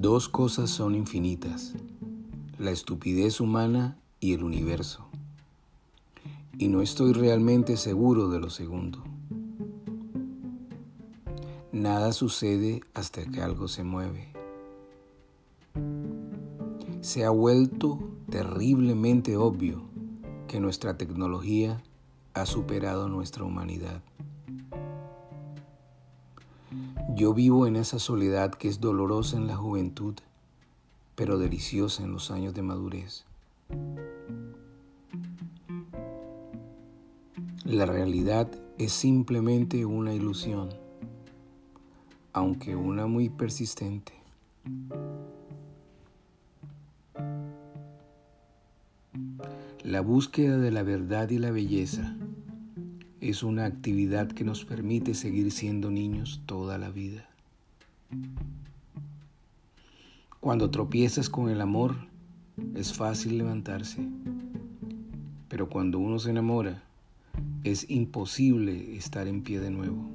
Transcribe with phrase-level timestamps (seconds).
[0.00, 1.74] Dos cosas son infinitas,
[2.56, 5.04] la estupidez humana y el universo.
[6.56, 9.04] Y no estoy realmente seguro de lo segundo.
[11.70, 14.28] Nada sucede hasta que algo se mueve.
[17.02, 17.98] Se ha vuelto
[18.30, 19.82] terriblemente obvio
[20.48, 21.82] que nuestra tecnología
[22.32, 24.00] ha superado nuestra humanidad.
[27.14, 30.14] Yo vivo en esa soledad que es dolorosa en la juventud,
[31.14, 33.24] pero deliciosa en los años de madurez.
[37.64, 40.70] La realidad es simplemente una ilusión,
[42.32, 44.12] aunque una muy persistente.
[49.82, 52.16] La búsqueda de la verdad y la belleza
[53.20, 57.28] es una actividad que nos permite seguir siendo niños toda la vida.
[60.40, 61.96] Cuando tropiezas con el amor,
[62.74, 64.06] es fácil levantarse,
[65.48, 66.82] pero cuando uno se enamora,
[67.62, 70.10] es imposible estar en pie de nuevo.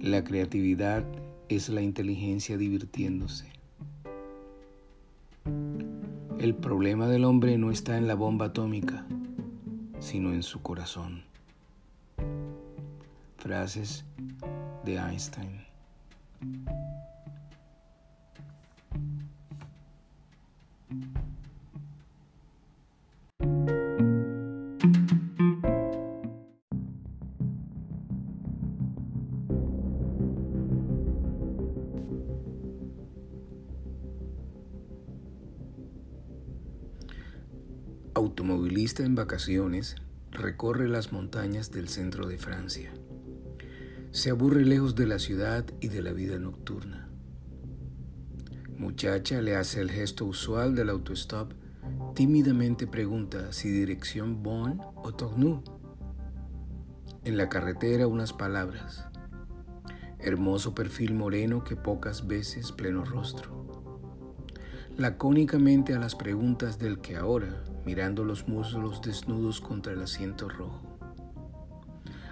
[0.00, 1.04] La creatividad
[1.48, 3.46] es la inteligencia divirtiéndose.
[6.40, 9.06] El problema del hombre no está en la bomba atómica,
[10.00, 11.22] sino en su corazón.
[13.38, 14.04] Frases
[14.84, 15.69] de Einstein.
[38.20, 39.96] Automovilista en vacaciones,
[40.30, 42.92] recorre las montañas del centro de Francia.
[44.10, 47.08] Se aburre lejos de la ciudad y de la vida nocturna.
[48.76, 51.54] Muchacha le hace el gesto usual del autostop,
[52.14, 55.62] tímidamente pregunta si dirección Bonn o Tournou.
[57.24, 59.06] En la carretera unas palabras.
[60.18, 63.59] Hermoso perfil moreno que pocas veces pleno rostro.
[65.00, 70.82] Lacónicamente a las preguntas del que ahora, mirando los muslos desnudos contra el asiento rojo.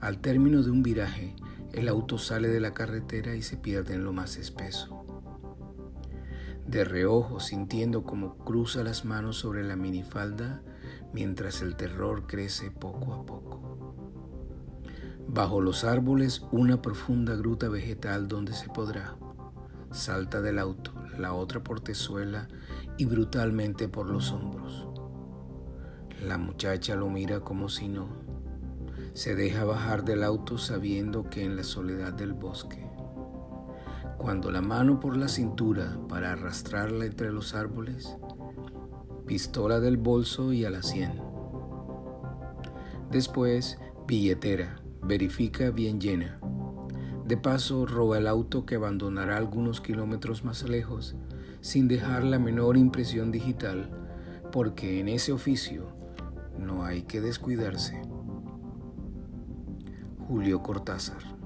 [0.00, 1.34] Al término de un viraje,
[1.72, 5.04] el auto sale de la carretera y se pierde en lo más espeso.
[6.64, 10.62] De reojo, sintiendo como cruza las manos sobre la minifalda
[11.12, 13.96] mientras el terror crece poco a poco.
[15.26, 19.16] Bajo los árboles, una profunda gruta vegetal donde se podrá.
[19.90, 22.48] Salta del auto, la otra portezuela
[22.96, 24.86] y brutalmente por los hombros.
[26.26, 28.08] La muchacha lo mira como si no.
[29.14, 32.88] Se deja bajar del auto sabiendo que en la soledad del bosque,
[34.18, 38.16] cuando la mano por la cintura para arrastrarla entre los árboles,
[39.26, 41.20] pistola del bolso y a la sien.
[43.10, 46.41] Después, billetera, verifica bien llena.
[47.26, 51.16] De paso, roba el auto que abandonará algunos kilómetros más lejos
[51.60, 53.88] sin dejar la menor impresión digital,
[54.50, 55.86] porque en ese oficio
[56.58, 58.02] no hay que descuidarse.
[60.26, 61.41] Julio Cortázar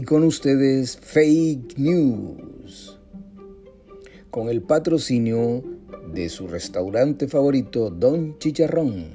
[0.00, 2.98] Y con ustedes Fake News,
[4.30, 5.62] con el patrocinio
[6.14, 9.10] de su restaurante favorito Don Chicharrón.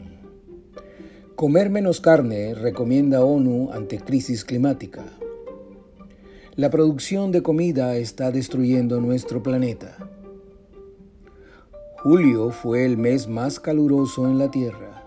[1.33, 5.03] Comer menos carne recomienda ONU ante crisis climática.
[6.55, 9.97] La producción de comida está destruyendo nuestro planeta.
[12.03, 15.03] Julio fue el mes más caluroso en la Tierra.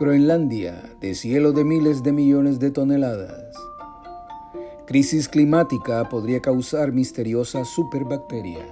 [0.00, 3.41] Groenlandia, de cielo de miles de millones de toneladas.
[4.86, 8.66] Crisis climática podría causar misteriosa superbacteria.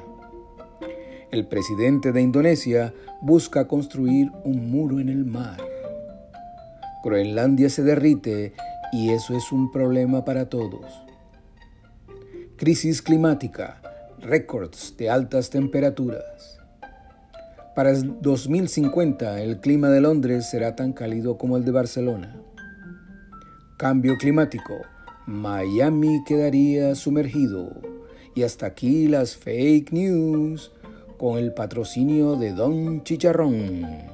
[1.30, 2.92] El presidente de Indonesia
[3.22, 5.60] busca construir un muro en el mar.
[7.04, 8.52] Groenlandia se derrite
[8.92, 11.10] y eso es un problema para todos
[12.60, 13.80] crisis climática,
[14.20, 16.58] récords de altas temperaturas.
[17.74, 22.36] Para el 2050 el clima de Londres será tan cálido como el de Barcelona.
[23.78, 24.74] Cambio climático,
[25.30, 27.70] Miami quedaría sumergido.
[28.34, 30.72] Y hasta aquí las fake news
[31.18, 34.09] con el patrocinio de Don Chicharrón.